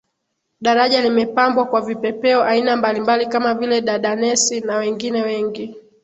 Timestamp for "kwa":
1.65-1.81